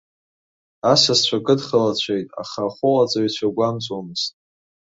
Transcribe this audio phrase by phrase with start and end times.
[0.91, 4.31] Асасцәа кыдхалацәеит, аха ахәыҟаҵаҩцәа гәамҵуамызт.